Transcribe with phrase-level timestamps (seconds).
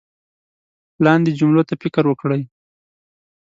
[1.05, 2.41] لاندې جملو ته فکر وکړئ